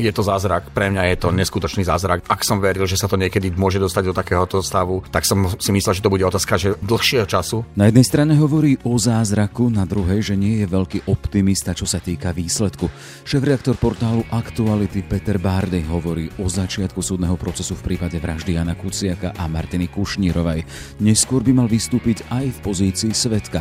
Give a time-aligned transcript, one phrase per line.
[0.00, 2.24] Je to zázrak, pre mňa je to neskutočný zázrak.
[2.24, 5.70] Ak som veril, že sa to niekedy môže dostať do takéhoto stavu, tak som si
[5.76, 7.68] myslel, že to bude otázka že dlhšieho času.
[7.76, 12.00] Na jednej strane hovorí o zázraku, na druhej, že nie je veľký optimista, čo sa
[12.00, 12.88] týka výsledku.
[13.28, 19.36] Šéf-reaktor portálu Aktuality Peter Bárdej hovorí o začiatku súdneho procesu v prípade vraždy Jana Kuciaka
[19.36, 20.64] a Martiny Kušnírovej.
[21.04, 23.60] Neskôr by mal vystúpiť aj v pozícii svetka.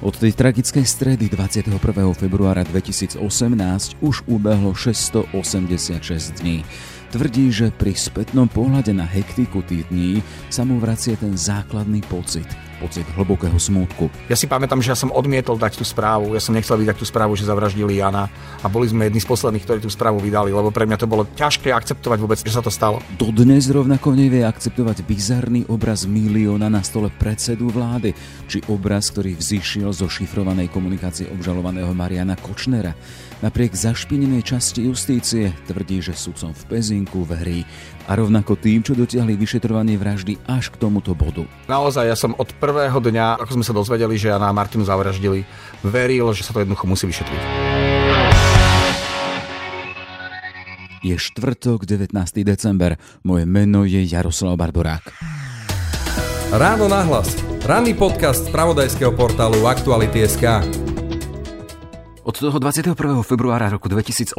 [0.00, 1.76] Od tej tragickej stredy 21.
[2.16, 3.20] februára 2018
[4.00, 6.64] už ubehlo 686 dní.
[7.12, 12.48] Tvrdí, že pri spätnom pohľade na hektiku tých dní sa mu vracie ten základný pocit–
[12.80, 14.08] pocit hlbokého smútku.
[14.32, 16.32] Ja si pamätám, že ja som odmietol dať tú správu.
[16.32, 18.32] Ja som nechcel vydať tú správu, že zavraždili Jana
[18.64, 21.28] a boli sme jedni z posledných, ktorí tú správu vydali, lebo pre mňa to bolo
[21.36, 23.04] ťažké akceptovať vôbec, že sa to stalo.
[23.20, 28.16] Dodnes rovnako nevie akceptovať bizarný obraz milióna na stole predsedu vlády,
[28.48, 32.96] či obraz, ktorý vzýšiel zo šifrovanej komunikácie obžalovaného Mariana Kočnera.
[33.40, 37.64] Napriek zašpinenej časti justície tvrdí, že sudcom v Pezinku verí
[38.04, 41.48] a rovnako tým, čo dotiahli vyšetrovanie vraždy až k tomuto bodu.
[41.64, 45.48] Naozaj, ja som od prvého dňa, ako sme sa dozvedeli, že Jana Martinu zavraždili,
[45.80, 47.42] veril, že sa to jednoducho musí vyšetriť.
[51.00, 52.12] Je štvrtok, 19.
[52.44, 53.00] december.
[53.24, 55.16] Moje meno je Jaroslav Barborák.
[56.52, 57.40] Ráno nahlas.
[57.64, 60.89] Ranný podcast z pravodajského portálu Aktuality.sk.
[62.30, 62.94] Od toho 21.
[63.26, 64.38] februára roku 2018,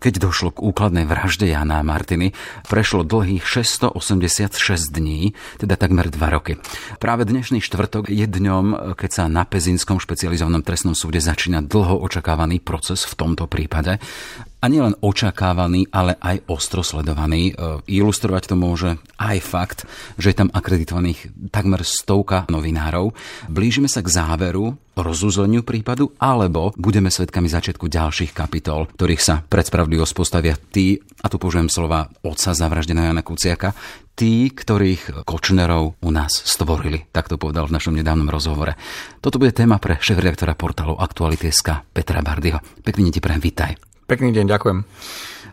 [0.00, 2.32] keď došlo k úkladnej vražde Jana Martiny,
[2.64, 6.56] prešlo dlhých 686 dní, teda takmer 2 roky.
[6.96, 12.64] Práve dnešný štvrtok je dňom, keď sa na Pezinskom špecializovanom trestnom súde začína dlho očakávaný
[12.64, 14.00] proces v tomto prípade
[14.64, 17.52] a nielen očakávaný, ale aj ostro sledovaný.
[17.52, 19.80] E, ilustrovať to môže aj fakt,
[20.16, 23.12] že je tam akreditovaných takmer stovka novinárov.
[23.52, 29.68] Blížime sa k záveru, rozúzleniu prípadu, alebo budeme svetkami začiatku ďalších kapitol, ktorých sa pred
[29.68, 33.76] spravodlivosť postavia tí, a tu použijem slova otca zavraždeného Jana Kuciaka,
[34.16, 37.04] tí, ktorých Kočnerov u nás stvorili.
[37.12, 38.80] Tak to povedal v našom nedávnom rozhovore.
[39.20, 42.64] Toto bude téma pre šéf-reaktora portálu Aktuality.sk Petra Bardyho.
[42.80, 43.93] Pekný ti prajem, vítaj.
[44.04, 44.78] Pekný deň, ďakujem.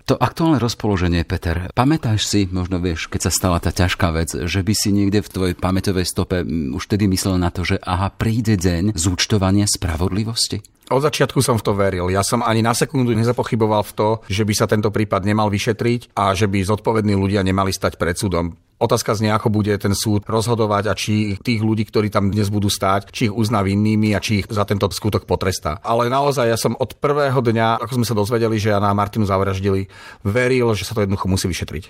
[0.09, 4.59] To aktuálne rozpoloženie, Peter, pamätáš si, možno vieš, keď sa stala tá ťažká vec, že
[4.59, 8.59] by si niekde v tvojej pamäťovej stope už tedy myslel na to, že aha, príde
[8.59, 10.65] deň zúčtovania spravodlivosti?
[10.89, 12.09] Od začiatku som v to veril.
[12.09, 16.17] Ja som ani na sekundu nezapochyboval v to, že by sa tento prípad nemal vyšetriť
[16.17, 18.57] a že by zodpovední ľudia nemali stať pred súdom.
[18.81, 22.65] Otázka znie, ako bude ten súd rozhodovať a či tých ľudí, ktorí tam dnes budú
[22.65, 25.77] stáť, či ich uzná vinnými a či ich za tento skutok potrestá.
[25.85, 29.85] Ale naozaj ja som od prvého dňa, ako sme sa dozvedeli, že Jana Martinu zavraždili,
[30.25, 31.83] veril, že sa to jednoducho musí vyšetriť.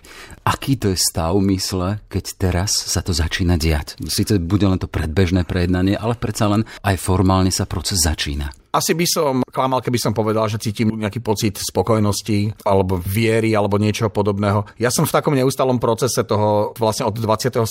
[0.43, 3.95] Aký to je stav mysle, keď teraz sa to začína diať?
[4.11, 8.51] Sice bude len to predbežné prejednanie, ale predsa len aj formálne sa proces začína.
[8.71, 13.75] Asi by som klamal, keby som povedal, že cítim nejaký pocit spokojnosti alebo viery alebo
[13.75, 14.63] niečoho podobného.
[14.79, 17.67] Ja som v takom neustalom procese toho vlastne od 27.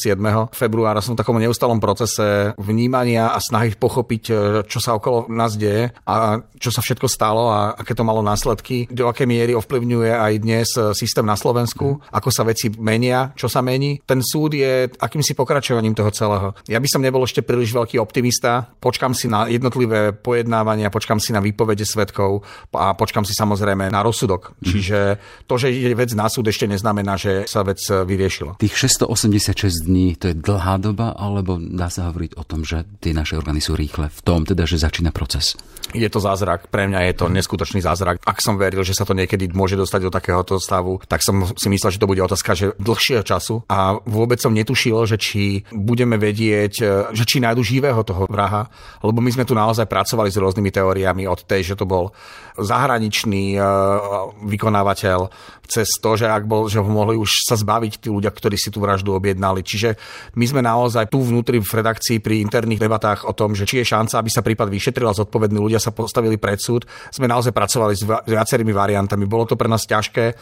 [0.53, 4.35] februára som v takom neustalom procese vnímania a snahy pochopiť, e,
[4.69, 8.85] čo sa okolo nás deje a čo sa všetko stalo a aké to malo následky,
[8.93, 13.49] do akej miery ovplyvňuje aj dnes e, systém na Slovensku, ako sa veci menia, čo
[13.49, 14.05] sa mení.
[14.05, 16.53] Ten súd je akýmsi pokračovaním toho celého.
[16.69, 21.31] Ja by som nebol ešte príliš veľký optimista, počkam si na jednotlivé pojednávania počkam si
[21.33, 22.43] na výpovede svetkov
[22.75, 24.59] a počkam si samozrejme na rozsudok.
[24.59, 24.67] Mm.
[24.67, 24.99] Čiže
[25.47, 28.59] to, že je vec na súd, ešte neznamená, že sa vec vyriešila.
[28.59, 33.15] Tých 686 dní, to je dlhá doba, alebo dá sa hovoriť o tom, že tie
[33.15, 35.55] naše orgány sú rýchle v tom, teda, že začína proces?
[35.91, 38.23] Je to zázrak, pre mňa je to neskutočný zázrak.
[38.23, 41.67] Ak som veril, že sa to niekedy môže dostať do takéhoto stavu, tak som si
[41.67, 46.15] myslel, že to bude otázka že dlhšieho času a vôbec som netušil, že či budeme
[46.15, 46.73] vedieť,
[47.11, 48.71] že či nájdu živého toho vraha,
[49.03, 52.17] lebo my sme tu naozaj pracovali s rôznymi teóriami od tej, že to bol
[52.57, 55.29] zahraničný uh, vykonávateľ,
[55.71, 58.75] cez to, že ak bol, že ho mohli už sa zbaviť tí ľudia, ktorí si
[58.75, 59.63] tú vraždu objednali.
[59.63, 59.95] Čiže
[60.35, 63.95] my sme naozaj tu vnútri v redakcii pri interných debatách o tom, že či je
[63.95, 66.91] šanca, aby sa prípad vyšetril a zodpovední ľudia sa postavili pred súd.
[67.15, 69.31] Sme naozaj pracovali s viacerými variantami.
[69.31, 70.35] Bolo to pre nás ťažké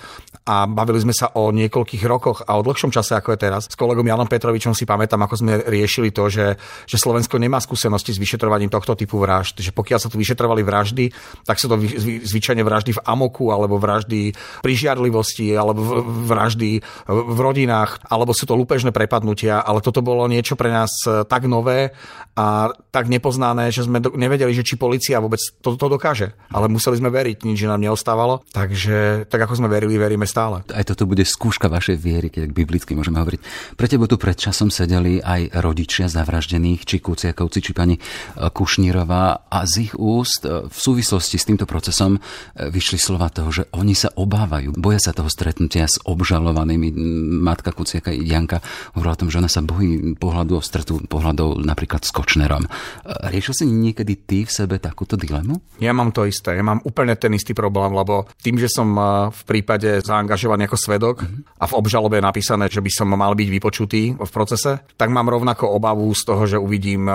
[0.48, 3.68] a bavili sme sa o niekoľkých rokoch a o dlhšom čase, ako je teraz.
[3.68, 6.56] S kolegom Janom Petrovičom si pamätám, ako sme riešili to, že,
[6.88, 9.60] že Slovensko nemá skúsenosti s vyšetrovaním tohto typu vražd.
[9.60, 11.08] Že pokiaľ sa tu vyšetrovali vraždy,
[11.48, 11.80] tak sú to
[12.28, 18.52] zvyčajne vraždy v amoku alebo vraždy pri žiadlivosti alebo vraždy v rodinách, alebo sú to
[18.52, 21.96] lúpežné prepadnutia, ale toto bolo niečo pre nás e, tak nové
[22.36, 26.36] a tak nepoznané, že sme nevedeli, že či policia vôbec to, to dokáže.
[26.52, 28.44] Ale museli sme veriť, nič nám neostávalo.
[28.52, 30.60] Takže tak ako sme verili, veríme stále.
[30.68, 33.40] Aj toto bude skúška vašej viery, keď biblicky môžeme hovoriť.
[33.74, 38.02] Pre teba tu pred časom sedeli aj rodičia zavraždených, či Kuciakovci, či pani e,
[38.50, 42.18] Kušnírová a z ich úst úst v súvislosti s týmto procesom
[42.58, 46.90] vyšli slova toho, že oni sa obávajú, boja sa toho stretnutia s obžalovanými.
[47.38, 48.58] Matka Kuciaka Janka
[48.98, 52.66] hovorila o tom, že ona sa bojí pohľadu o stretu pohľadov napríklad s Kočnerom.
[53.06, 55.60] Riešil si niekedy ty v sebe takúto dilemu?
[55.78, 56.58] Ja mám to isté.
[56.58, 58.90] Ja mám úplne ten istý problém, lebo tým, že som
[59.28, 61.60] v prípade zaangažovaný ako svedok mm-hmm.
[61.60, 65.28] a v obžalobe je napísané, že by som mal byť vypočutý v procese, tak mám
[65.28, 67.06] rovnako obavu z toho, že uvidím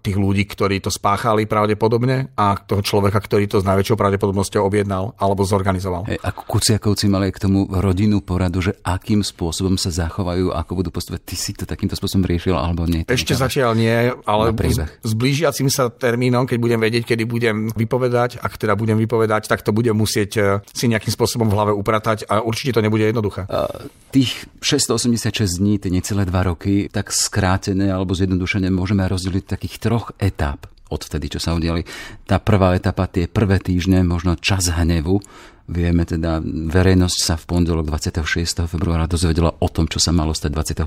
[0.00, 5.16] tých ľudí, ktorí to spáchali pravdepodobne a toho človeka, ktorý to s najväčšou pravdepodobnosťou objednal
[5.18, 6.06] alebo zorganizoval.
[6.06, 10.90] Hey, ako Kuciakovci mali k tomu rodinnú poradu, že akým spôsobom sa zachovajú, ako budú
[10.94, 11.22] postupovať.
[11.26, 13.02] Ty si to takýmto spôsobom riešil alebo nie?
[13.08, 14.54] Ešte zatiaľ nie, ale
[15.02, 19.64] s blížiacim sa termínom, keď budem vedieť, kedy budem vypovedať, ak teda budem vypovedať, tak
[19.64, 23.48] to budem musieť e, si nejakým spôsobom v hlave upratať a určite to nebude jednoduché.
[23.48, 29.74] Uh, tých 686 dní, tie necelé dva roky, tak skrátené alebo zjednodušené môžeme rozdeliť takých
[29.80, 31.82] troch etáp odvtedy, čo sa udiali.
[32.24, 35.22] Tá prvá etapa, tie prvé týždne, možno čas hnevu,
[35.66, 38.70] Vieme teda, verejnosť sa v pondelok 26.
[38.70, 40.54] februára dozvedela o tom, čo sa malo stať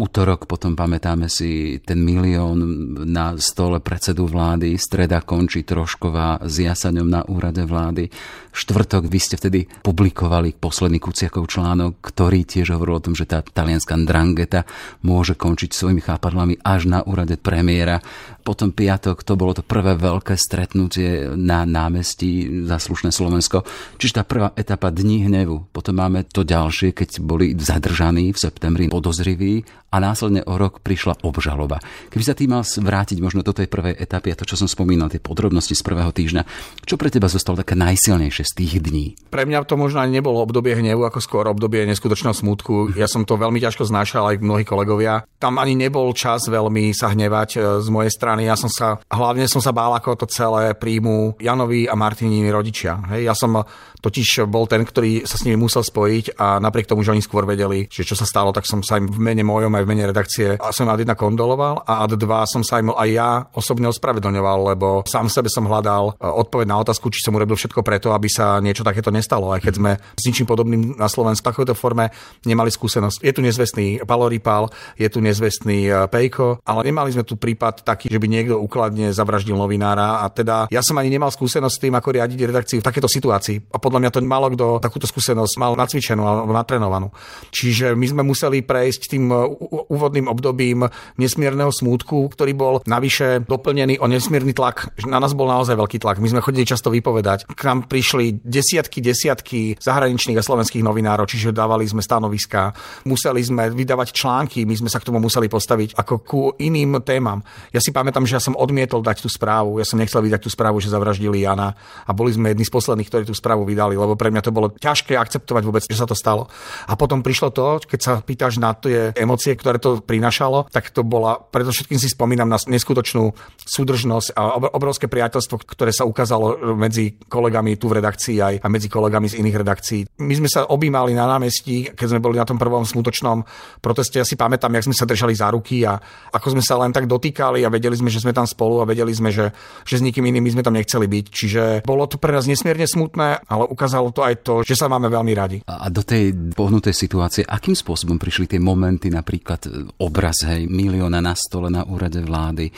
[0.00, 2.58] útorok, potom pamätáme si ten milión
[3.04, 8.08] na stole predsedu vlády, streda končí Trošková s jasaňom na úrade vlády.
[8.52, 13.40] Štvrtok vy ste vtedy publikovali posledný Kuciakov článok, ktorý tiež hovoril o tom, že tá
[13.40, 14.68] talianská drangeta
[15.04, 18.04] môže končiť svojimi chápadlami až na úrade premiéra.
[18.44, 23.64] Potom piatok to bolo to prvé veľké stretnutie na námestí za slušné Slovensko.
[23.96, 25.72] Čiže tá prvá etapa Dní hnevu.
[25.72, 31.20] Potom máme to ďalšie, keď boli zadržaní v septembri podozriví a následne o rok prišla
[31.20, 31.84] obžaloba.
[32.08, 35.12] Keby sa tým mal vrátiť možno do tej prvej etapy a to, čo som spomínal,
[35.12, 36.42] tie podrobnosti z prvého týždňa,
[36.88, 39.20] čo pre teba zostalo také najsilnejšie z tých dní?
[39.28, 42.96] Pre mňa to možno ani nebolo obdobie hnevu, ako skôr obdobie neskutočného smutku.
[42.96, 45.28] Ja som to veľmi ťažko znášal, aj mnohí kolegovia.
[45.36, 48.48] Tam ani nebol čas veľmi sa hnevať e, z mojej strany.
[48.48, 52.96] Ja som sa, hlavne som sa bál, ako to celé príjmu Janovi a Martinini rodičia.
[53.12, 53.60] Hej, ja som
[54.02, 57.46] totiž bol ten, ktorý sa s nimi musel spojiť a napriek tomu, že oni skôr
[57.46, 60.08] vedeli, že čo sa stalo, tak som sa im v mene mojom aj v mene
[60.08, 63.90] redakcie a som ad 1 kondoloval a ad 2 som sa im aj ja osobne
[63.90, 68.14] ospravedlňoval, lebo sám sebe som hľadal e, odpoveď na otázku, či som urobil všetko preto,
[68.14, 72.08] aby sa niečo takéto nestalo, aj keď sme s ničím podobným na Slovensku v forme
[72.48, 73.20] nemali skúsenosť.
[73.20, 78.08] Je tu nezvestný Paloripal, je tu nezvestný e, Pejko, ale nemali sme tu prípad taký,
[78.08, 81.94] že by niekto ukladne zavraždil novinára a teda ja som ani nemal skúsenosť s tým,
[81.94, 83.74] ako riadiť redakciu v takéto situácii.
[83.74, 87.12] A podľa mňa to málo kto takúto skúsenosť mal nacvičenú alebo natrenovanú.
[87.52, 90.86] Čiže my sme museli prejsť tým uh, úvodným obdobím
[91.16, 94.92] nesmierneho smútku, ktorý bol navyše doplnený o nesmierny tlak.
[95.08, 96.20] Na nás bol naozaj veľký tlak.
[96.20, 97.48] My sme chodili často vypovedať.
[97.48, 102.76] K nám prišli desiatky, desiatky zahraničných a slovenských novinárov, čiže dávali sme stanoviská,
[103.08, 107.40] museli sme vydávať články, my sme sa k tomu museli postaviť ako ku iným témam.
[107.72, 109.80] Ja si pamätám, že ja som odmietol dať tú správu.
[109.80, 111.72] Ja som nechcel vydať tú správu, že zavraždili Jana
[112.04, 114.74] a boli sme jedni z posledných, ktorí tú správu vydali, lebo pre mňa to bolo
[114.74, 116.50] ťažké akceptovať vôbec, že sa to stalo.
[116.90, 121.06] A potom prišlo to, keď sa pýtaš na tie emócie, ktoré to prinašalo, tak to
[121.06, 123.30] bola, predovšetkým si spomínam na neskutočnú
[123.62, 128.90] súdržnosť a obrovské priateľstvo, ktoré sa ukázalo medzi kolegami tu v redakcii aj a medzi
[128.90, 130.00] kolegami z iných redakcií.
[130.18, 133.46] My sme sa objímali na námestí, keď sme boli na tom prvom smutočnom
[133.78, 134.18] proteste.
[134.18, 136.00] Ja si pamätám, jak sme sa držali za ruky a
[136.32, 139.12] ako sme sa len tak dotýkali a vedeli sme, že sme tam spolu a vedeli
[139.12, 139.52] sme, že,
[139.84, 141.24] že s nikým iným my sme tam nechceli byť.
[141.28, 145.12] Čiže bolo to pre nás nesmierne smutné, ale ukázalo to aj to, že sa máme
[145.12, 145.58] veľmi radi.
[145.68, 151.20] A do tej pohnutej situácie, akým spôsobom prišli tie momenty, napríklad e, obraz, hej, milióna
[151.20, 152.72] na stole na úrade vlády, e,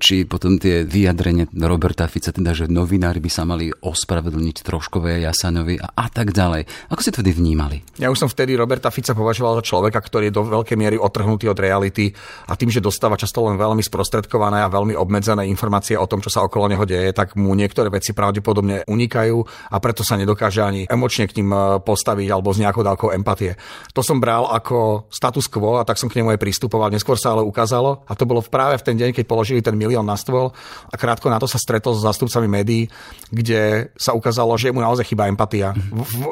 [0.00, 5.76] či potom tie vyjadrenie Roberta Fica, teda, že novinári by sa mali ospravedlniť troškové Jasanovi
[5.80, 6.92] a, a tak ďalej.
[6.92, 7.82] Ako si to vtedy vnímali?
[7.98, 11.50] Ja už som vtedy Roberta Fica považoval za človeka, ktorý je do veľkej miery otrhnutý
[11.50, 12.14] od reality
[12.46, 16.30] a tým, že dostáva často len veľmi sprostredkované a veľmi obmedzené informácie o tom, čo
[16.30, 19.36] sa okolo neho deje, tak mu niektoré veci pravdepodobne unikajú
[19.72, 23.56] a preto sa nedokáže ani emočne k ním e, postaviť alebo s nejakou dávkou empatie.
[23.96, 26.92] To som bral ako status quo a tak som k nemu aj pristupoval.
[26.92, 30.04] Neskôr sa ale ukázalo, a to bolo práve v ten deň, keď položili ten milión
[30.04, 30.52] na stôl
[30.92, 32.92] a krátko na to sa stretol s zástupcami médií,
[33.32, 35.72] kde sa ukázalo, že mu naozaj chýba empatia,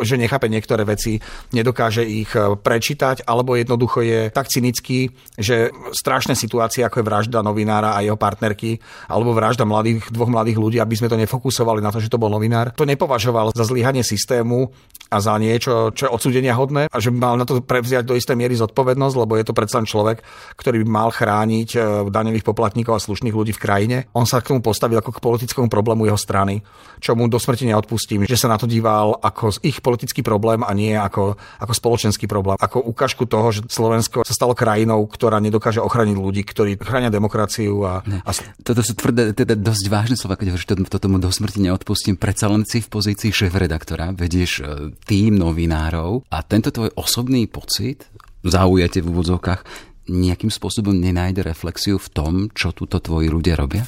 [0.04, 1.16] že nechápe niektoré veci,
[1.56, 5.08] nedokáže ich e, prečítať, alebo jednoducho je tak cynický,
[5.40, 8.76] že strašné situácie, ako je vražda novinára a jeho partnerky,
[9.08, 12.28] alebo vražda mladých, dvoch mladých ľudí, aby sme to nefokusovali na to, že to bol
[12.28, 14.68] novinár, to nepovažoval za zlyhanie systému
[15.06, 18.34] a za niečo, čo je odsúdenia hodné a že mal na to prevziať do istej
[18.34, 20.26] miery zodpovednosť, lebo je je to predsa človek,
[20.58, 21.78] ktorý by mal chrániť e,
[22.10, 23.96] daňových poplatníkov a slušných ľudí v krajine.
[24.16, 26.66] On sa k tomu postavil ako k politickému problému jeho strany,
[26.98, 30.72] čo mu do smrti neodpustím, že sa na to díval ako ich politický problém a
[30.74, 32.58] nie ako, ako spoločenský problém.
[32.58, 37.84] Ako ukážku toho, že Slovensko sa stalo krajinou, ktorá nedokáže ochrániť ľudí, ktorí chránia demokraciu.
[37.84, 38.30] A, a...
[38.64, 42.16] Toto sú tvrdé, teda dosť vážne slova, keď hovoríš, to, tomu do smrti neodpustím.
[42.16, 44.62] Predsa len si v pozícii šéf-redaktora, vedieš e,
[45.04, 48.08] tým novinárov a tento tvoj osobný pocit
[48.50, 49.60] zaujate v úvodzovkách
[50.06, 53.82] nejakým spôsobom nenájde reflexiu v tom, čo túto tvoji ľudia robia?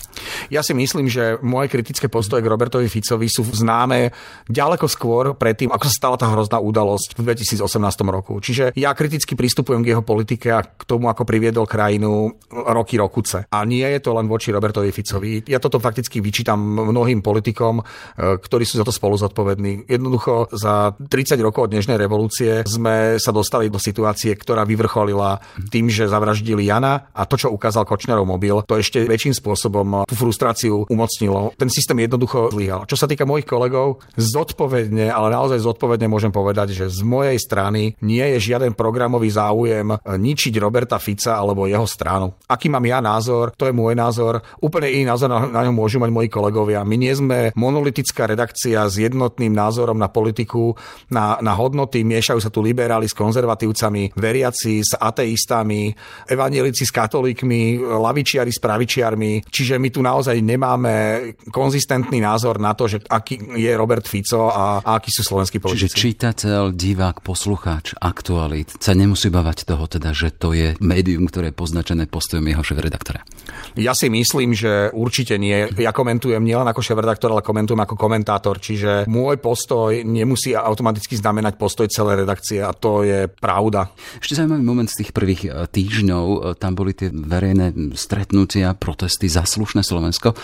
[0.50, 4.10] Ja si myslím, že moje kritické postoje k Robertovi Ficovi sú známe
[4.50, 7.62] ďaleko skôr predtým, ako sa stala tá hrozná udalosť v 2018
[8.10, 8.42] roku.
[8.42, 13.46] Čiže ja kriticky pristupujem k jeho politike a k tomu, ako priviedol krajinu roky rokuce.
[13.46, 15.46] A nie je to len voči Robertovi Ficovi.
[15.46, 17.82] Ja toto fakticky vyčítam mnohým politikom, e,
[18.42, 19.86] ktorí sú za to spolu zodpovední.
[19.86, 25.38] Jednoducho za 30 rokov od dnešnej revolúcie sme sa dostali do situácie, ktorá vyvrcholila
[25.70, 30.14] tým, že zavraždili Jana a to, čo ukázal Kočnerov mobil, to ešte väčším spôsobom tú
[30.16, 31.52] frustráciu umocnilo.
[31.54, 32.88] Ten systém jednoducho zlyhal.
[32.88, 37.94] Čo sa týka mojich kolegov, zodpovedne, ale naozaj zodpovedne môžem povedať, že z mojej strany
[38.00, 42.34] nie je žiaden programový záujem ničiť Roberta Fica alebo jeho stranu.
[42.48, 44.40] Aký mám ja názor, to je môj názor.
[44.62, 46.86] Úplne iný názor na, na ňom môžu mať moji kolegovia.
[46.86, 50.78] My nie sme monolitická redakcia s jednotným názorom na politiku,
[51.12, 52.06] na, na hodnoty.
[52.06, 55.92] Miešajú sa tu liberáli s konzervatívcami, veriaci s ateistami,
[56.28, 59.46] evanielici s katolíkmi, lavičiari s pravičiarmi.
[59.48, 60.94] Čiže my tu naozaj nemáme
[61.50, 65.92] konzistentný názor na to, že aký je Robert Fico a, a akí sú slovenskí politici.
[65.92, 71.50] Čiže čitateľ, divák, poslucháč, aktualit sa nemusí bavať toho teda, že to je médium, ktoré
[71.50, 73.24] je poznačené postojom jeho šéf-redaktora.
[73.78, 75.68] Ja si myslím, že určite nie.
[75.78, 81.56] Ja komentujem nielen ako šéf-redaktor, ale komentujem ako komentátor, čiže môj postoj nemusí automaticky znamenať
[81.56, 83.90] postoj celej redakcie a to je pravda.
[84.20, 88.76] Ešte zaujímavý moment z tých prvých eh, týždňov týždňov e, tam boli tie verejné stretnutia,
[88.76, 90.36] protesty za slušné Slovensko.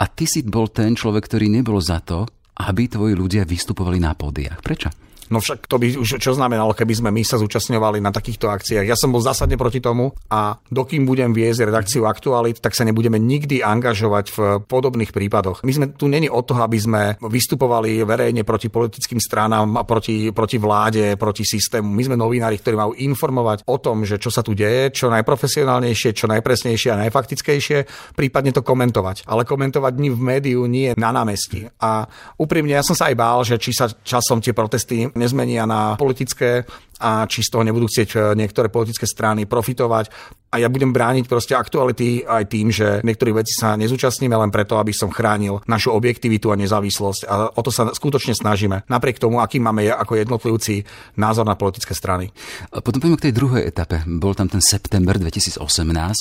[0.00, 2.24] A ty si bol ten človek, ktorý nebol za to,
[2.56, 4.64] aby tvoji ľudia vystupovali na pódiach.
[4.64, 5.05] Prečo?
[5.30, 8.86] No však to by už čo znamenalo, keby sme my sa zúčastňovali na takýchto akciách.
[8.86, 13.18] Ja som bol zásadne proti tomu a dokým budem viesť redakciu aktualit, tak sa nebudeme
[13.18, 15.66] nikdy angažovať v podobných prípadoch.
[15.66, 20.56] My sme tu není o toho, aby sme vystupovali verejne proti politickým stranám proti, proti
[20.60, 21.90] vláde, proti systému.
[21.90, 26.14] My sme novinári, ktorí majú informovať o tom, že čo sa tu deje, čo najprofesionálnejšie,
[26.14, 27.78] čo najpresnejšie a najfaktickejšie,
[28.14, 29.26] prípadne to komentovať.
[29.26, 31.66] Ale komentovať dní v médiu nie na námestí.
[31.82, 32.06] A
[32.38, 36.64] úprimne ja som sa aj bál, že či sa časom tie protesty nezmenia na politické
[37.00, 40.08] a či z toho nebudú chcieť e, niektoré politické strany profitovať.
[40.56, 44.78] A ja budem brániť proste aktuality aj tým, že niektorých veci sa nezúčastníme len preto,
[44.80, 47.28] aby som chránil našu objektivitu a nezávislosť.
[47.28, 48.86] A o to sa skutočne snažíme.
[48.88, 50.86] Napriek tomu, aký máme ako jednotlivci
[51.18, 52.30] názor na politické strany.
[52.72, 54.06] A potom poďme k tej druhej etape.
[54.06, 55.60] Bol tam ten september 2018,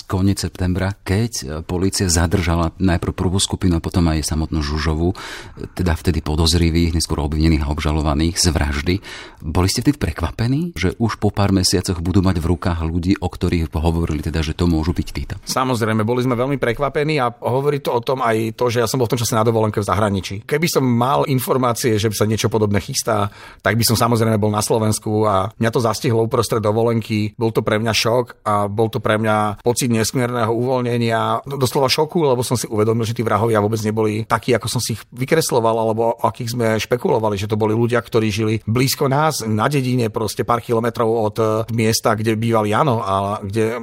[0.10, 5.14] koniec septembra, keď e, policia zadržala najprv prvú skupinu a potom aj samotnú Žužovu,
[5.78, 8.96] teda vtedy podozrivých, neskôr obvinených a obžalovaných z vraždy.
[9.46, 10.65] Boli ste vtedy prekvapení?
[10.74, 14.58] Že už po pár mesiacoch budú mať v rukách ľudí, o ktorých hovorili teda, že
[14.58, 15.36] to môžu byť títo.
[15.46, 18.98] Samozrejme, boli sme veľmi prekvapení a hovorí to o tom aj to, že ja som
[18.98, 20.36] bol v tom čase na dovolenke v zahraničí.
[20.48, 23.30] Keby som mal informácie, že sa niečo podobné chystá,
[23.60, 27.36] tak by som samozrejme bol na Slovensku a mňa to zastihlo uprostred dovolenky.
[27.36, 32.24] Bol to pre mňa šok a bol to pre mňa pocit nesmierneho uvoľnenia, doslova šoku,
[32.24, 35.76] lebo som si uvedomil, že tí vrahovia vôbec neboli takí, ako som si ich vykresloval,
[35.76, 40.08] alebo o akých sme špekulovali, že to boli ľudia, ktorí žili blízko nás, na dedine,
[40.08, 43.76] proste pár kilometrov od eh, miesta, kde býval Jano a kde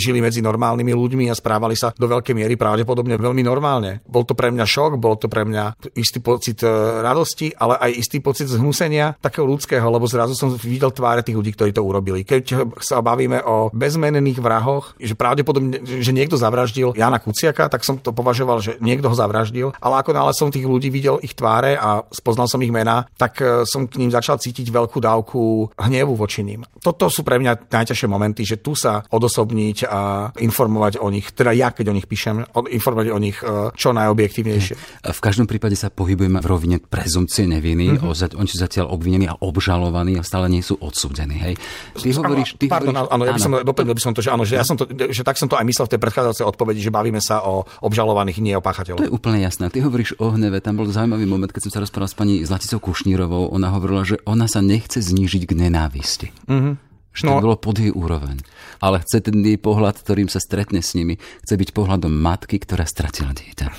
[0.00, 4.00] žili medzi normálnymi ľuďmi a správali sa do veľkej miery pravdepodobne veľmi normálne.
[4.08, 6.72] Bol to pre mňa šok, bol to pre mňa istý pocit eh,
[7.04, 11.52] radosti, ale aj istý pocit zhnusenia takého ľudského, lebo zrazu som videl tváre tých ľudí,
[11.52, 12.24] ktorí to urobili.
[12.24, 18.00] Keď sa bavíme o bezmenných vrahoch, že pravdepodobne, že niekto zavraždil Jana Kuciaka, tak som
[18.00, 21.76] to považoval, že niekto ho zavraždil, ale ako nále som tých ľudí videl ich tváre
[21.76, 26.13] a spoznal som ich mená, tak eh, som k ním začal cítiť veľkú dávku hnevu
[26.14, 26.64] voči ním.
[26.80, 31.52] Toto sú pre mňa najťažšie momenty, že tu sa odosobniť a informovať o nich, teda
[31.52, 34.74] ja, keď o nich píšem, informovať o nich e, čo najobjektívnejšie.
[35.04, 37.98] V každom prípade sa pohybujeme v rovine prezumcie neviny.
[37.98, 38.38] Mm-hmm.
[38.38, 41.36] Oni sú zatiaľ obvinení a obžalovaní a stále nie sú odsúdení.
[41.38, 41.54] Hej.
[41.96, 42.56] Ty hovoríš...
[42.58, 44.64] Ty Pardon, hovoríš, áno, ja by som, doplnil by som to, že, áno, že, ja
[44.64, 47.42] som to, že tak som to aj myslel v tej predchádzajúcej odpovedi, že bavíme sa
[47.44, 49.00] o obžalovaných, nie o páchateľoch.
[49.00, 49.72] To je úplne jasné.
[49.72, 50.60] Ty hovoríš o hneve.
[50.60, 53.50] Tam bol zaujímavý moment, keď som sa rozprával s pani Zlaticou Kušnírovou.
[53.56, 56.03] Ona hovorila, že ona sa nechce znížiť k nenávisti.
[56.46, 56.74] Mm-hmm.
[57.14, 57.42] Že to no.
[57.46, 58.42] bolo pod jej úroveň.
[58.82, 62.82] Ale chce ten jej pohľad, ktorým sa stretne s nimi, chce byť pohľadom matky, ktorá
[62.84, 63.70] stratila dieťa.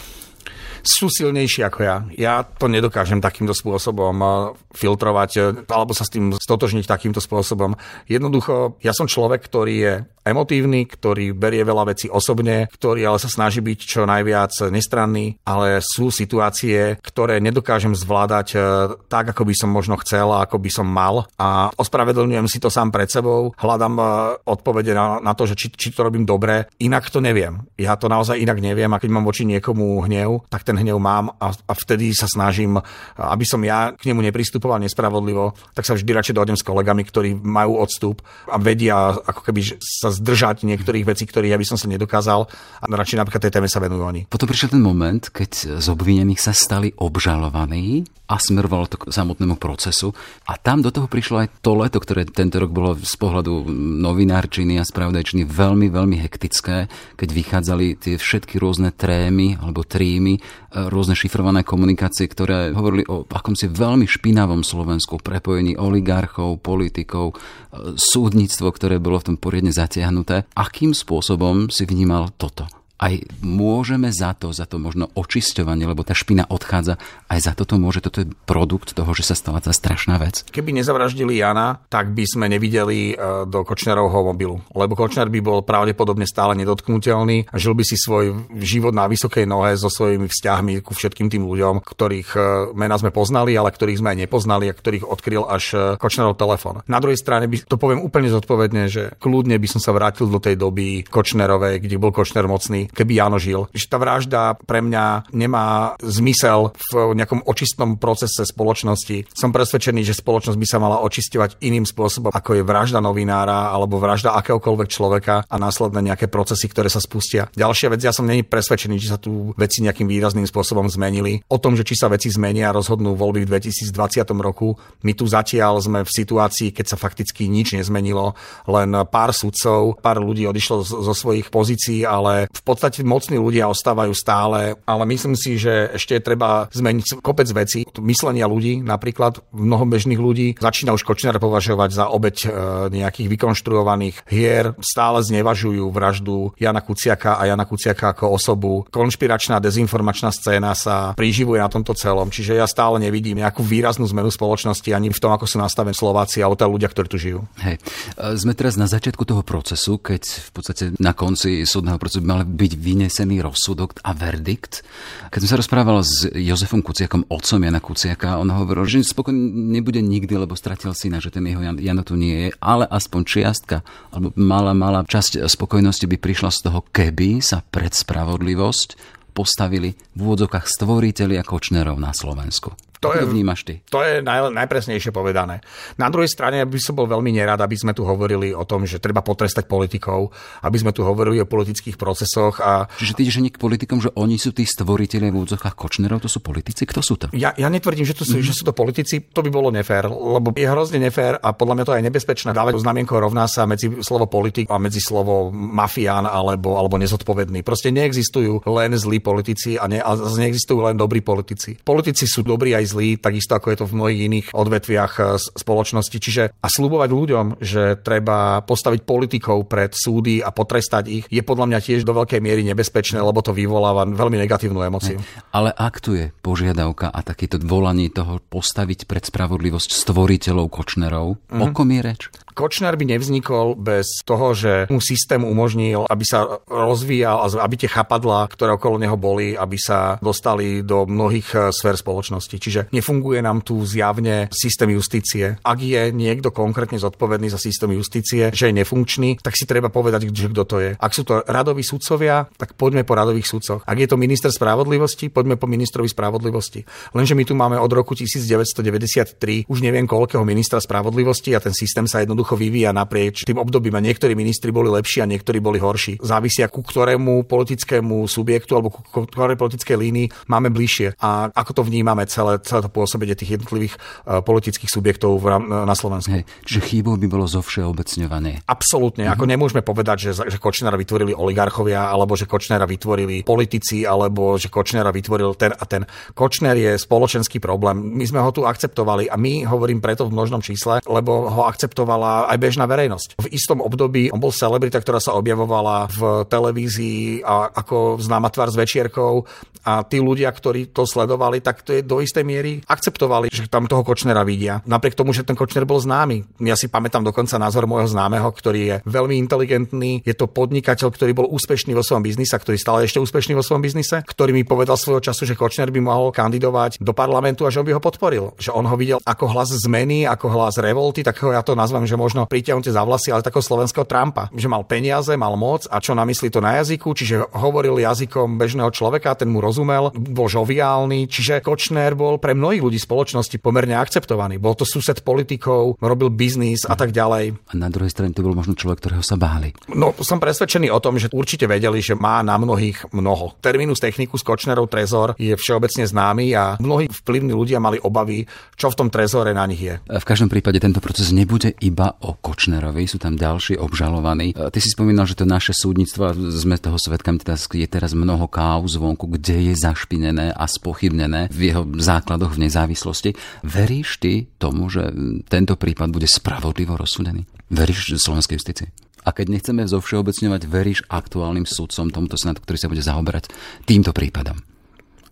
[0.86, 1.96] Sú silnejší ako ja.
[2.14, 4.32] Ja to nedokážem takýmto spôsobom eh,
[4.78, 7.74] filtrovať eh, alebo sa s tým stotožniť takýmto spôsobom.
[8.06, 9.94] Jednoducho, ja som človek, ktorý je
[10.26, 15.86] emotívny, ktorý berie veľa vecí osobne, ktorý ale sa snaží byť čo najviac nestranný, ale
[15.86, 18.62] sú situácie, ktoré nedokážem zvládať eh,
[19.10, 22.70] tak, ako by som možno chcel a ako by som mal a ospravedlňujem si to
[22.70, 23.98] sám pred sebou, hľadám
[24.46, 27.66] odpovede na, na to, že či, či to robím dobre, inak to neviem.
[27.80, 31.34] Ja to naozaj inak neviem a keď mám voči niekomu hnev, tak ten hnev mám
[31.40, 32.80] a, a vtedy sa snažím,
[33.18, 37.36] aby som ja k nemu nepristupoval nespravodlivo, tak sa vždy radšej dojdem s kolegami, ktorí
[37.36, 41.88] majú odstup a vedia ako keby sa zdržať niektorých vecí, ktorých ja by som sa
[41.90, 42.48] nedokázal
[42.82, 44.22] a radšej napríklad tej téme sa venujú oni.
[44.28, 49.62] Potom prišiel ten moment, keď z obvinených sa stali obžalovaní a smerovalo to k samotnému
[49.62, 50.10] procesu.
[50.50, 53.70] A tam do toho prišlo aj to leto, ktoré tento rok bolo z pohľadu
[54.02, 60.42] novinárčiny a spravodajčiny veľmi, veľmi hektické, keď vychádzali tie všetky rôzne trémy alebo trímy,
[60.76, 68.68] rôzne šifrované komunikácie, ktoré hovorili o akomsi veľmi špinavom Slovensku, prepojení oligarchov, politikov, e, súdnictvo,
[68.76, 70.44] ktoré bolo v tom poriadne zatiahnuté.
[70.52, 72.68] Akým spôsobom si vnímal toto?
[72.96, 76.96] Aj môžeme za to, za to možno očisťovanie, lebo tá špina odchádza,
[77.28, 80.48] aj za toto môže, toto je produkt toho, že sa stala tá strašná vec.
[80.48, 85.60] Keby nezavraždili Jana, tak by sme nevideli e, do Kočnerovho mobilu, lebo Kočner by bol
[85.68, 90.80] pravdepodobne stále nedotknutelný a žil by si svoj život na vysokej nohe so svojimi vzťahmi
[90.80, 92.40] ku všetkým tým ľuďom, ktorých e,
[92.80, 96.80] mena sme poznali, ale ktorých sme aj nepoznali a ktorých odkryl až e, Kočnerov telefón.
[96.88, 100.40] Na druhej strane by to poviem úplne zodpovedne, že kľudne by som sa vrátil do
[100.40, 103.68] tej doby Kočnerovej, kde bol Kočner mocný keby Jano žil.
[103.72, 109.32] Že tá vražda pre mňa nemá zmysel v nejakom očistnom procese spoločnosti.
[109.34, 113.98] Som presvedčený, že spoločnosť by sa mala očisťovať iným spôsobom, ako je vražda novinára alebo
[113.98, 117.48] vražda akéhokoľvek človeka a následne nejaké procesy, ktoré sa spustia.
[117.56, 121.42] Ďalšia vec, ja som není presvedčený, či sa tu veci nejakým výrazným spôsobom zmenili.
[121.48, 124.76] O tom, že či sa veci zmenia, rozhodnú voľby v 2020 roku.
[125.08, 128.36] My tu zatiaľ sme v situácii, keď sa fakticky nič nezmenilo,
[128.68, 134.14] len pár sudcov, pár ľudí odišlo zo svojich pozícií, ale v podstate mocní ľudia ostávajú
[134.16, 137.88] stále, ale myslím si, že ešte treba zmeniť kopec veci.
[138.02, 142.48] Myslenia ľudí, napríklad mnoho bežných ľudí, začína už Kočner považovať za obeď e,
[142.92, 148.86] nejakých vykonštruovaných hier, stále znevažujú vraždu Jana Kuciaka a Jana Kuciaka ako osobu.
[148.90, 154.30] Konšpiračná dezinformačná scéna sa priživuje na tomto celom, čiže ja stále nevidím nejakú výraznú zmenu
[154.30, 157.40] spoločnosti ani v tom, ako sú nastavení Slováci alebo tá ľudia, ktorí tu žijú.
[157.64, 157.80] Hej.
[158.18, 162.28] E, sme teraz na začiatku toho procesu, keď v podstate na konci súdneho procesu by
[162.28, 164.82] mal byť vynesený rozsudok a verdikt.
[165.30, 170.02] Keď som sa rozprával s Jozefom Kuciakom, otcom Jana Kuciaka, on hovoril, že spokojný nebude
[170.02, 173.86] nikdy, lebo stratil syna, že ten jeho Jan, Jano tu nie je, ale aspoň čiastka,
[174.10, 178.98] alebo malá, malá časť spokojnosti by prišla z toho, keby sa pred spravodlivosť
[179.36, 182.72] postavili v úvodzokách stvoriteľi a Kočnerov na Slovensku.
[183.06, 183.74] To je, vnímaš ty?
[183.94, 185.62] To je naj, najpresnejšie povedané.
[186.02, 188.98] Na druhej strane by som bol veľmi nerad, aby sme tu hovorili o tom, že
[188.98, 190.34] treba potrestať politikov,
[190.66, 192.58] aby sme tu hovorili o politických procesoch.
[192.62, 192.90] A...
[192.98, 196.40] Čiže ty ideš k politikom, že oni sú tí stvoriteľe v úvodzokách Kočnerov, to sú
[196.40, 196.88] politici?
[196.88, 197.26] Kto sú to?
[197.36, 198.46] Ja, ja netvrdím, že, to sú, mm.
[198.48, 201.86] že sú to politici, to by bolo nefér, lebo je hrozne nefér a podľa mňa
[201.86, 206.80] to aj nebezpečné dávať znamienko rovná sa medzi slovo politik a medzi slovo mafián alebo,
[206.80, 207.62] alebo nezodpovedný.
[207.68, 211.76] Proste neexistujú len zlí politici a, ne, a neexistujú len dobrí politici.
[211.76, 216.18] Politici sú dobrí aj zlí, takisto ako je to v mnohých iných odvetviach eh, spoločnosti.
[216.18, 221.72] Čiže a slúbovať ľuďom, že treba postaviť politikov pred súdy a potrestať ich, je podľa
[221.72, 225.20] mňa tiež do veľkej miery nebezpečné, lebo to vyvoláva veľmi negatívnu emociu.
[225.52, 231.62] Ale ak tu je požiadavka a takýto volanie toho postaviť pred spravodlivosť stvoriteľov Kočnerov, mm-hmm.
[231.62, 232.22] o kom je reč?
[232.56, 237.92] Kočner by nevznikol bez toho, že mu systém umožnil, aby sa rozvíjal a aby tie
[237.92, 242.56] chapadla, ktoré okolo neho boli, aby sa dostali do mnohých eh, sfér spoločnosti.
[242.56, 245.60] Čiže nefunguje nám tu zjavne systém justície.
[245.68, 250.32] Ak je niekto konkrétne zodpovedný za systém justície, že je nefunkčný, tak si treba povedať,
[250.32, 250.92] že kto to je.
[250.96, 253.84] Ak sú to radoví sudcovia, tak poďme po radových sudcoch.
[253.84, 256.88] Ak je to minister spravodlivosti, poďme po ministrovi spravodlivosti.
[257.12, 262.08] Lenže my tu máme od roku 1993 už neviem koľkého ministra spravodlivosti a ten systém
[262.08, 265.82] sa jednoducho jednoducho vyvíja naprieč tým obdobím a niektorí ministri boli lepší a niektorí boli
[265.82, 266.22] horší.
[266.22, 271.84] Závisia ku ktorému politickému subjektu alebo ku ktorej politickej línii máme bližšie a ako to
[271.90, 276.30] vnímame celé, celé to pôsobenie tých jednotlivých uh, politických subjektov v, na Slovensku.
[276.30, 278.62] Hej, čiže chýbou by bolo zo všeobecňované.
[278.70, 279.26] Absolútne.
[279.26, 279.34] Uh-huh.
[279.34, 284.70] Ako nemôžeme povedať, že, že Kočnera vytvorili oligarchovia alebo že Kočnera vytvorili politici alebo že
[284.70, 286.06] Kočnera vytvoril ten a ten.
[286.38, 287.98] Kočner je spoločenský problém.
[288.14, 292.35] My sme ho tu akceptovali a my hovorím preto v množnom čísle, lebo ho akceptovala
[292.36, 293.40] a aj bežná verejnosť.
[293.40, 298.70] V istom období on bol celebrita, ktorá sa objavovala v televízii a ako známa tvár
[298.72, 299.48] s večierkou
[299.86, 303.86] a tí ľudia, ktorí to sledovali, tak to je do istej miery akceptovali, že tam
[303.86, 304.82] toho Kočnera vidia.
[304.84, 306.42] Napriek tomu, že ten Kočner bol známy.
[306.66, 311.32] Ja si pamätám dokonca názor môjho známeho, ktorý je veľmi inteligentný, je to podnikateľ, ktorý
[311.38, 314.98] bol úspešný vo svojom biznise, ktorý stále ešte úspešný vo svojom biznise, ktorý mi povedal
[314.98, 318.58] svojho času, že Kočner by mohol kandidovať do parlamentu a že on by ho podporil.
[318.58, 322.10] Že on ho videl ako hlas zmeny, ako hlas revolty, tak ho ja to nazvem,
[322.10, 324.50] že možno pritiahnute za vlasy, ale takého slovenského Trumpa.
[324.50, 328.58] Že mal peniaze, mal moc a čo na mysli to na jazyku, čiže hovoril jazykom
[328.58, 333.94] bežného človeka, ten mu rozumel, bol žoviálny, čiže Kočner bol pre mnohých ľudí spoločnosti pomerne
[333.94, 334.58] akceptovaný.
[334.58, 337.54] Bol to sused politikov, robil biznis a tak ďalej.
[337.70, 339.76] A na druhej strane to bol možno človek, ktorého sa báli.
[339.94, 343.54] No, som presvedčený o tom, že určite vedeli, že má na mnohých mnoho.
[343.62, 348.48] Terminus technicus Kočnerov trezor je všeobecne známy a mnohí vplyvní ľudia mali obavy,
[348.80, 350.00] čo v tom trezore na nich je.
[350.08, 354.56] V každom prípade tento proces nebude iba o Kočnerovi, sú tam ďalší obžalovaní.
[354.56, 358.96] Ty si spomínal, že to naše súdnictvo, sme toho svetkami, teda je teraz mnoho káuz
[358.96, 363.36] vonku, kde je zašpinené a spochybnené v jeho základoch v nezávislosti.
[363.66, 365.12] Veríš ty tomu, že
[365.50, 367.44] tento prípad bude spravodlivo rozsúdený?
[367.68, 368.88] Veríš slovenskej justícii?
[369.26, 373.50] A keď nechceme zovšeobecňovať, veríš aktuálnym sudcom tomuto senátu, ktorý sa bude zaoberať
[373.90, 374.62] týmto prípadom?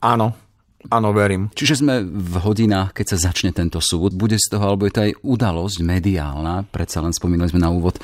[0.02, 0.34] Áno,
[0.91, 1.48] Áno, verím.
[1.56, 4.12] Čiže sme v hodinách, keď sa začne tento súd.
[4.17, 6.67] Bude z toho, alebo je to aj udalosť mediálna.
[6.67, 8.02] Predsa len spomínali sme na úvod, e,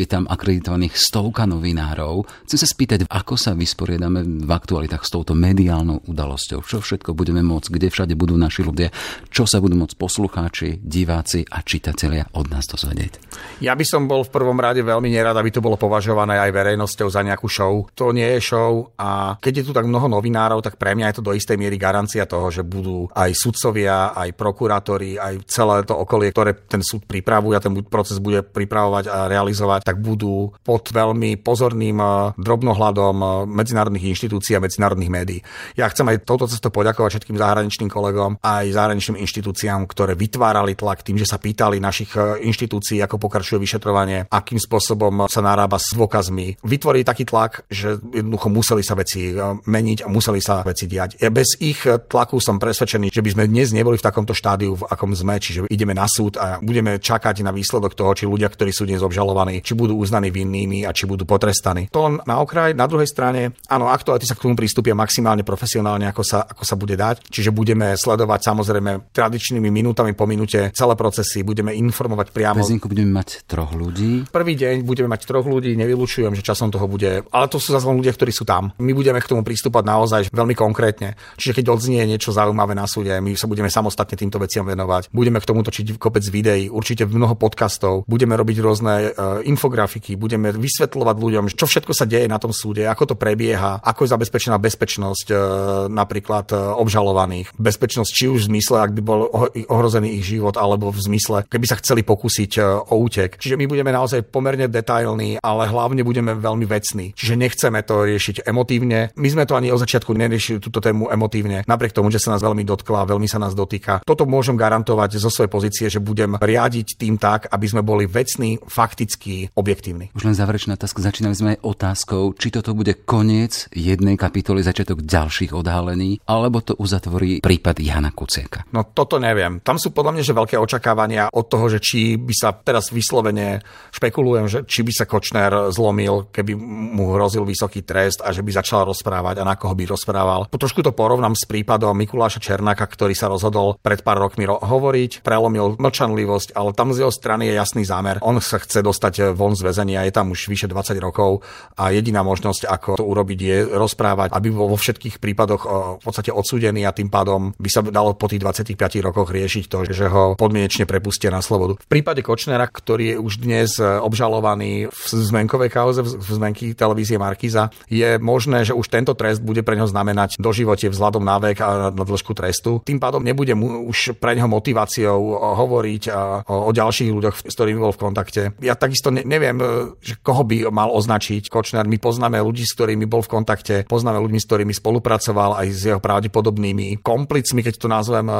[0.00, 2.24] je tam akreditovaných stovka novinárov.
[2.48, 6.64] Chcem sa spýtať, ako sa vysporiadame v aktualitách s touto mediálnou udalosťou.
[6.64, 8.88] Čo všetko budeme môcť, kde všade budú naši ľudia,
[9.28, 13.18] čo sa budú môcť poslucháči, diváci a čitatelia od nás dozvedieť.
[13.58, 17.08] Ja by som bol v prvom rade veľmi nerad, aby to bolo považované aj verejnosťou
[17.10, 17.90] za nejakú show.
[17.98, 21.16] To nie je show a keď je tu tak mnoho novinárov, tak pre mňa je
[21.18, 25.82] to do istej miery garant garancia toho, že budú aj sudcovia, aj prokurátori, aj celé
[25.82, 30.54] to okolie, ktoré ten súd pripravuje a ten proces bude pripravovať a realizovať, tak budú
[30.62, 35.40] pod veľmi pozorným eh, drobnohľadom eh, medzinárodných inštitúcií a medzinárodných médií.
[35.74, 41.02] Ja chcem aj touto cestou poďakovať všetkým zahraničným kolegom aj zahraničným inštitúciám, ktoré vytvárali tlak
[41.02, 45.90] tým, že sa pýtali našich eh, inštitúcií, ako pokračuje vyšetrovanie, akým spôsobom sa narába s
[45.98, 46.62] dôkazmi.
[46.62, 49.34] Vytvorili taký tlak, že jednoducho museli sa veci
[49.66, 51.16] meniť a museli sa veci diať.
[51.32, 55.16] Bez ich tlaku som presvedčený, že by sme dnes neboli v takomto štádiu, v akom
[55.16, 58.84] sme, čiže ideme na súd a budeme čakať na výsledok toho, či ľudia, ktorí sú
[58.84, 61.88] dnes obžalovaní, či budú uznaní vinnými a či budú potrestaní.
[61.94, 66.10] To len na okraj, na druhej strane, áno, aktuálne sa k tomu pristúpia maximálne profesionálne,
[66.10, 70.94] ako sa, ako sa bude dať, čiže budeme sledovať samozrejme tradičnými minútami po minúte celé
[70.98, 72.60] procesy, budeme informovať priamo.
[72.60, 74.26] Vezinku budeme mať troch ľudí.
[74.28, 77.86] Prvý deň budeme mať troch ľudí, nevylučujem, že časom toho bude, ale to sú zase
[77.86, 78.74] ľudia, ktorí sú tam.
[78.82, 81.14] My budeme k tomu pristúpať naozaj veľmi konkrétne.
[81.38, 85.14] Čiže keď odznie niečo zaujímavé na súde, my sa budeme samostatne týmto veciam venovať.
[85.14, 90.50] Budeme k tomu točiť kopec videí, určite mnoho podcastov, budeme robiť rôzne uh, infografiky, budeme
[90.50, 94.58] vysvetľovať ľuďom, čo všetko sa deje na tom súde, ako to prebieha, ako je zabezpečená
[94.58, 95.38] bezpečnosť uh,
[95.86, 97.54] napríklad uh, obžalovaných.
[97.54, 99.30] Bezpečnosť či už v zmysle, ak by bol
[99.70, 103.38] ohrozený ich život, alebo v zmysle, keby sa chceli pokúsiť uh, o útek.
[103.38, 107.14] Čiže my budeme naozaj pomerne detailní, ale hlavne budeme veľmi vecní.
[107.14, 109.14] Čiže nechceme to riešiť emotívne.
[109.14, 111.57] My sme to ani od začiatku neriešili túto tému emotívne.
[111.64, 114.04] Napriek tomu, že sa nás veľmi dotkla, veľmi sa nás dotýka.
[114.04, 118.60] Toto môžem garantovať zo svojej pozície, že budem riadiť tým tak, aby sme boli vecní,
[118.62, 120.12] fakticky, objektívni.
[120.14, 121.02] Už len záverečná otázka.
[121.02, 126.76] Začínali sme aj otázkou, či toto bude koniec jednej kapitoly, začiatok ďalších odhalení, alebo to
[126.76, 128.68] uzatvorí prípad Jana Kuciaka.
[128.74, 129.64] No toto neviem.
[129.64, 133.64] Tam sú podľa mňa že veľké očakávania od toho, že či by sa teraz vyslovene
[133.94, 138.50] špekulujem, že či by sa Kočner zlomil, keby mu hrozil vysoký trest a že by
[138.52, 140.52] začal rozprávať a na koho by rozprával.
[140.52, 144.44] Po trošku to porovnám s prípadom do Mikuláša Černáka, ktorý sa rozhodol pred pár rokmi
[144.44, 148.20] hovoriť, prelomil mlčanlivosť, ale tam z jeho strany je jasný zámer.
[148.20, 151.40] On sa chce dostať von z väzenia, je tam už vyše 20 rokov
[151.80, 155.62] a jediná možnosť, ako to urobiť, je rozprávať, aby bol vo všetkých prípadoch
[155.96, 159.88] v podstate odsúdený a tým pádom by sa dalo po tých 25 rokoch riešiť to,
[159.88, 161.80] že ho podmienečne prepustia na slobodu.
[161.80, 167.16] V prípade Kočnera, ktorý je už dnes e, obžalovaný v zmenkovej kauze, v zmenky televízie
[167.16, 171.58] Markiza, je možné, že už tento trest bude pre neho znamenať doživotie vzhľadom na vek
[171.62, 172.82] a na dĺžku trestu.
[172.82, 177.36] Tým pádom nebude mu už pre neho motiváciou eh, hovoriť a, o, o ďalších ľuďoch,
[177.46, 178.42] s ktorými bol v kontakte.
[178.60, 179.66] Ja takisto ne, neviem, eh,
[180.02, 181.86] že koho by mal označiť Kočner.
[181.88, 185.80] My poznáme ľudí, s ktorými bol v kontakte, poznáme ľudí, s ktorými spolupracoval aj s
[185.94, 188.38] jeho pravdepodobnými komplicmi, keď to nazvem eh,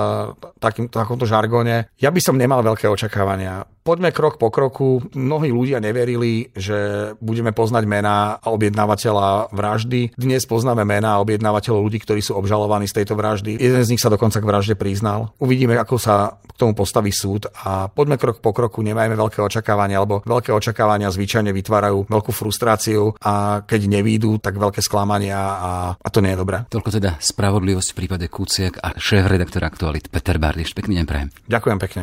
[0.58, 1.90] takým, takomto žargone.
[1.98, 5.00] Ja by som nemal veľké očakávania poďme krok po kroku.
[5.16, 10.12] Mnohí ľudia neverili, že budeme poznať mená objednávateľa vraždy.
[10.12, 13.56] Dnes poznáme mená objednávateľov ľudí, ktorí sú obžalovaní z tejto vraždy.
[13.56, 15.32] Jeden z nich sa dokonca k vražde priznal.
[15.40, 20.04] Uvidíme, ako sa k tomu postaví súd a poďme krok po kroku, nemajme veľké očakávania,
[20.04, 26.08] lebo veľké očakávania zvyčajne vytvárajú veľkú frustráciu a keď nevídu, tak veľké sklamania a, a
[26.12, 26.68] to nie je dobré.
[26.68, 30.76] Toľko teda spravodlivosť v prípade Kuciak a šéf-redaktor aktualit Peter Bardiš.
[30.76, 31.28] Pekný deň prajem.
[31.48, 32.02] Ďakujem pekne.